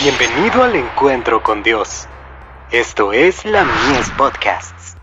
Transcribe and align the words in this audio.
Bienvenido 0.00 0.62
al 0.62 0.76
encuentro 0.76 1.42
con 1.42 1.64
Dios. 1.64 2.06
Esto 2.70 3.12
es 3.12 3.44
la 3.44 3.64
Mies 3.64 4.08
Podcasts. 4.16 4.94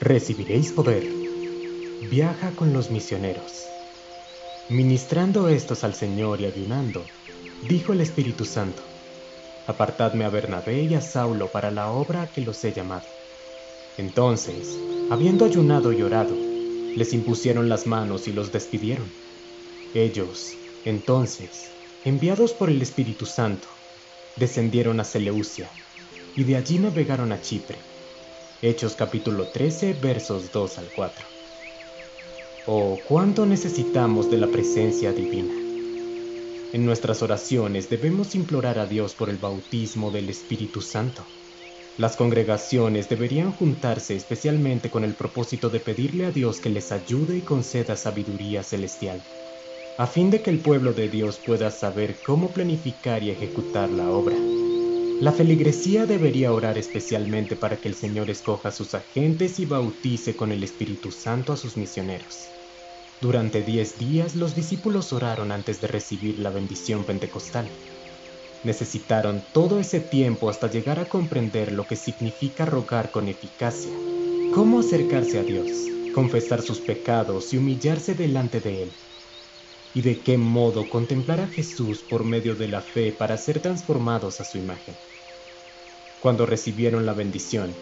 Recibiréis 0.00 0.70
poder. 0.72 1.04
Viaja 2.10 2.50
con 2.50 2.74
los 2.74 2.90
misioneros. 2.90 3.64
Ministrando 4.68 5.48
estos 5.48 5.82
al 5.82 5.94
Señor 5.94 6.42
y 6.42 6.44
ayunando, 6.44 7.06
dijo 7.66 7.94
el 7.94 8.02
Espíritu 8.02 8.44
Santo, 8.44 8.82
Apartadme 9.66 10.26
a 10.26 10.28
Bernabé 10.28 10.82
y 10.82 10.94
a 10.94 11.00
Saulo 11.00 11.46
para 11.46 11.70
la 11.70 11.88
obra 11.90 12.26
que 12.26 12.42
los 12.42 12.62
he 12.64 12.74
llamado. 12.74 13.06
Entonces, 13.96 14.78
habiendo 15.10 15.46
ayunado 15.46 15.90
y 15.94 16.02
orado, 16.02 16.55
les 16.96 17.12
impusieron 17.12 17.68
las 17.68 17.86
manos 17.86 18.26
y 18.26 18.32
los 18.32 18.50
despidieron. 18.50 19.12
Ellos, 19.94 20.56
entonces, 20.84 21.70
enviados 22.04 22.54
por 22.54 22.70
el 22.70 22.80
Espíritu 22.80 23.26
Santo, 23.26 23.68
descendieron 24.36 24.98
a 24.98 25.04
Seleucia 25.04 25.70
y 26.34 26.44
de 26.44 26.56
allí 26.56 26.78
navegaron 26.78 27.32
a 27.32 27.40
Chipre. 27.40 27.78
Hechos 28.62 28.94
capítulo 28.94 29.48
13 29.48 29.92
versos 29.92 30.50
2 30.50 30.78
al 30.78 30.90
4. 30.96 31.26
Oh, 32.66 32.98
cuánto 33.06 33.44
necesitamos 33.44 34.30
de 34.30 34.38
la 34.38 34.46
presencia 34.46 35.12
divina. 35.12 35.54
En 36.72 36.86
nuestras 36.86 37.22
oraciones 37.22 37.90
debemos 37.90 38.34
implorar 38.34 38.78
a 38.78 38.86
Dios 38.86 39.14
por 39.14 39.28
el 39.28 39.36
bautismo 39.36 40.10
del 40.10 40.30
Espíritu 40.30 40.80
Santo. 40.80 41.26
Las 41.98 42.14
congregaciones 42.14 43.08
deberían 43.08 43.52
juntarse 43.52 44.16
especialmente 44.16 44.90
con 44.90 45.02
el 45.02 45.14
propósito 45.14 45.70
de 45.70 45.80
pedirle 45.80 46.26
a 46.26 46.30
Dios 46.30 46.60
que 46.60 46.68
les 46.68 46.92
ayude 46.92 47.38
y 47.38 47.40
conceda 47.40 47.96
sabiduría 47.96 48.62
celestial, 48.62 49.22
a 49.96 50.06
fin 50.06 50.30
de 50.30 50.42
que 50.42 50.50
el 50.50 50.60
pueblo 50.60 50.92
de 50.92 51.08
Dios 51.08 51.40
pueda 51.44 51.70
saber 51.70 52.18
cómo 52.26 52.52
planificar 52.52 53.22
y 53.22 53.30
ejecutar 53.30 53.88
la 53.88 54.10
obra. 54.10 54.36
La 55.22 55.32
feligresía 55.32 56.04
debería 56.04 56.52
orar 56.52 56.76
especialmente 56.76 57.56
para 57.56 57.80
que 57.80 57.88
el 57.88 57.94
Señor 57.94 58.28
escoja 58.28 58.68
a 58.68 58.72
sus 58.72 58.92
agentes 58.94 59.58
y 59.58 59.64
bautice 59.64 60.36
con 60.36 60.52
el 60.52 60.62
Espíritu 60.62 61.10
Santo 61.10 61.54
a 61.54 61.56
sus 61.56 61.78
misioneros. 61.78 62.50
Durante 63.22 63.62
diez 63.62 63.98
días 63.98 64.36
los 64.36 64.54
discípulos 64.54 65.14
oraron 65.14 65.50
antes 65.50 65.80
de 65.80 65.86
recibir 65.86 66.38
la 66.38 66.50
bendición 66.50 67.04
pentecostal. 67.04 67.70
Necesitaron 68.64 69.44
todo 69.52 69.78
ese 69.78 70.00
tiempo 70.00 70.48
hasta 70.48 70.68
llegar 70.68 70.98
a 70.98 71.08
comprender 71.08 71.72
lo 71.72 71.86
que 71.86 71.96
significa 71.96 72.64
rogar 72.64 73.10
con 73.10 73.28
eficacia, 73.28 73.92
cómo 74.52 74.80
acercarse 74.80 75.38
a 75.38 75.42
Dios, 75.42 75.70
confesar 76.14 76.62
sus 76.62 76.80
pecados 76.80 77.52
y 77.52 77.58
humillarse 77.58 78.14
delante 78.14 78.60
de 78.60 78.82
Él, 78.84 78.92
y 79.94 80.02
de 80.02 80.20
qué 80.20 80.38
modo 80.38 80.88
contemplar 80.88 81.40
a 81.40 81.48
Jesús 81.48 82.02
por 82.02 82.24
medio 82.24 82.54
de 82.54 82.68
la 82.68 82.80
fe 82.80 83.12
para 83.12 83.36
ser 83.36 83.60
transformados 83.60 84.40
a 84.40 84.44
su 84.44 84.58
imagen. 84.58 84.96
Cuando 86.20 86.46
recibieron 86.46 87.06
la 87.06 87.14
bendición, 87.14 87.74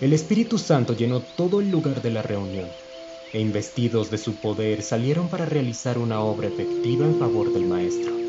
el 0.00 0.12
Espíritu 0.12 0.56
Santo 0.56 0.94
llenó 0.94 1.22
todo 1.22 1.60
el 1.60 1.70
lugar 1.70 2.00
de 2.00 2.10
la 2.10 2.22
reunión 2.22 2.70
e 3.32 3.40
investidos 3.40 4.10
de 4.10 4.18
su 4.18 4.40
poder 4.40 4.82
salieron 4.82 5.28
para 5.28 5.46
realizar 5.46 5.98
una 5.98 6.20
obra 6.20 6.48
efectiva 6.48 7.06
en 7.06 7.18
favor 7.18 7.52
del 7.52 7.66
Maestro. 7.66 8.19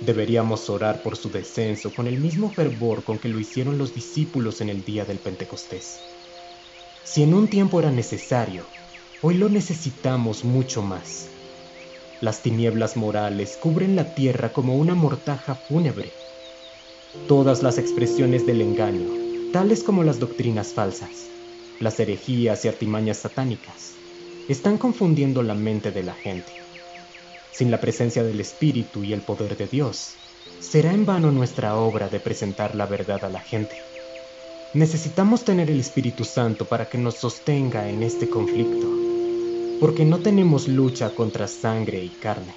Deberíamos 0.00 0.70
orar 0.70 1.02
por 1.02 1.16
su 1.16 1.30
descenso 1.30 1.92
con 1.92 2.06
el 2.06 2.18
mismo 2.18 2.50
fervor 2.54 3.04
con 3.04 3.18
que 3.18 3.28
lo 3.28 3.38
hicieron 3.38 3.76
los 3.76 3.94
discípulos 3.94 4.62
en 4.62 4.70
el 4.70 4.82
día 4.82 5.04
del 5.04 5.18
Pentecostés. 5.18 6.00
Si 7.04 7.22
en 7.22 7.34
un 7.34 7.48
tiempo 7.48 7.80
era 7.80 7.90
necesario, 7.90 8.66
hoy 9.20 9.34
lo 9.34 9.50
necesitamos 9.50 10.44
mucho 10.44 10.80
más. 10.80 11.30
Las 12.22 12.42
tinieblas 12.42 12.96
morales 12.96 13.58
cubren 13.60 13.94
la 13.94 14.14
tierra 14.14 14.54
como 14.54 14.76
una 14.76 14.94
mortaja 14.94 15.54
fúnebre. 15.54 16.12
Todas 17.28 17.62
las 17.62 17.76
expresiones 17.76 18.46
del 18.46 18.62
engaño, 18.62 19.52
tales 19.52 19.82
como 19.82 20.02
las 20.02 20.18
doctrinas 20.18 20.72
falsas, 20.72 21.30
las 21.78 22.00
herejías 22.00 22.64
y 22.64 22.68
artimañas 22.68 23.18
satánicas 23.18 23.96
están 24.48 24.78
confundiendo 24.78 25.42
la 25.42 25.54
mente 25.54 25.92
de 25.92 26.02
la 26.02 26.14
gente. 26.14 26.69
Sin 27.52 27.70
la 27.70 27.80
presencia 27.80 28.22
del 28.22 28.40
Espíritu 28.40 29.04
y 29.04 29.12
el 29.12 29.22
poder 29.22 29.56
de 29.56 29.66
Dios, 29.66 30.16
será 30.60 30.92
en 30.92 31.04
vano 31.06 31.30
nuestra 31.30 31.76
obra 31.76 32.08
de 32.08 32.20
presentar 32.20 32.74
la 32.74 32.86
verdad 32.86 33.24
a 33.24 33.28
la 33.28 33.40
gente. 33.40 33.76
Necesitamos 34.74 35.44
tener 35.44 35.70
el 35.70 35.80
Espíritu 35.80 36.24
Santo 36.24 36.66
para 36.66 36.88
que 36.88 36.98
nos 36.98 37.16
sostenga 37.16 37.88
en 37.88 38.02
este 38.02 38.28
conflicto, 38.28 38.88
porque 39.80 40.04
no 40.04 40.20
tenemos 40.20 40.68
lucha 40.68 41.14
contra 41.14 41.48
sangre 41.48 42.04
y 42.04 42.10
carne, 42.10 42.54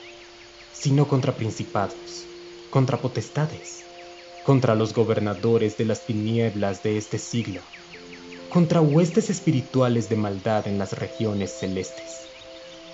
sino 0.71 1.07
contra 1.07 1.35
principados, 1.35 2.27
contra 2.69 3.01
potestades, 3.01 3.85
contra 4.43 4.75
los 4.75 4.93
gobernadores 4.93 5.77
de 5.77 5.85
las 5.85 6.05
tinieblas 6.05 6.83
de 6.83 6.97
este 6.97 7.17
siglo 7.17 7.61
contra 8.53 8.81
huestes 8.81 9.31
espirituales 9.31 10.09
de 10.09 10.15
maldad 10.15 10.67
en 10.67 10.77
las 10.77 10.93
regiones 10.93 11.57
celestes. 11.59 12.32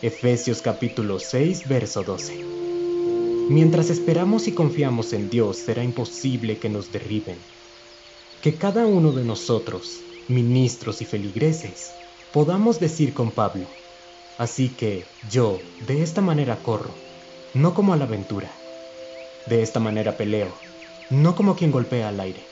Efesios 0.01 0.61
capítulo 0.61 1.19
6, 1.19 1.67
verso 1.67 2.03
12. 2.03 2.43
Mientras 3.49 3.89
esperamos 3.89 4.47
y 4.47 4.53
confiamos 4.53 5.13
en 5.13 5.29
Dios, 5.29 5.57
será 5.57 5.83
imposible 5.83 6.57
que 6.57 6.69
nos 6.69 6.91
derriben. 6.91 7.37
Que 8.41 8.55
cada 8.55 8.85
uno 8.85 9.11
de 9.11 9.23
nosotros, 9.23 9.99
ministros 10.27 11.01
y 11.01 11.05
feligreses, 11.05 11.91
podamos 12.33 12.79
decir 12.79 13.13
con 13.13 13.31
Pablo, 13.31 13.65
así 14.38 14.69
que 14.69 15.05
yo 15.29 15.59
de 15.88 16.01
esta 16.01 16.21
manera 16.21 16.57
corro, 16.63 16.91
no 17.53 17.73
como 17.73 17.93
a 17.93 17.97
la 17.97 18.05
aventura. 18.05 18.51
De 19.47 19.61
esta 19.61 19.79
manera 19.79 20.15
peleo, 20.15 20.53
no 21.09 21.35
como 21.35 21.55
quien 21.55 21.71
golpea 21.71 22.09
al 22.09 22.19
aire 22.19 22.49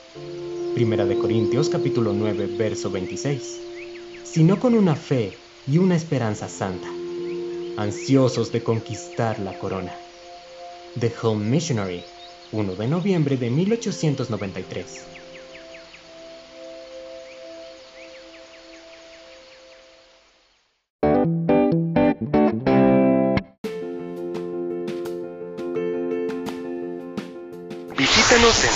Primera 0.74 1.06
de 1.06 1.18
Corintios 1.18 1.70
capítulo 1.70 2.12
9, 2.12 2.56
verso 2.56 2.88
26, 2.88 3.60
sino 4.22 4.60
con 4.60 4.74
una 4.74 4.94
fe 4.94 5.36
y 5.66 5.78
una 5.78 5.96
esperanza 5.96 6.48
santa, 6.48 6.88
ansiosos 7.78 8.52
de 8.52 8.62
conquistar 8.62 9.38
la 9.38 9.56
corona. 9.56 9.94
The 10.98 11.12
Home 11.22 11.44
Missionary, 11.44 12.02
1 12.50 12.74
de 12.74 12.88
noviembre 12.88 13.36
de 13.36 13.50
1893. 13.50 15.04
Visítanos 27.96 28.64
en 28.64 28.72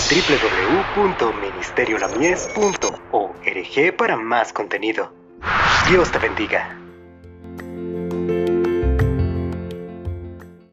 www.ministeriolamies.org 0.97 3.97
para 3.97 4.17
más 4.17 4.53
contenido. 4.53 5.13
Dios 5.91 6.13
te 6.13 6.19
bendiga. 6.19 6.82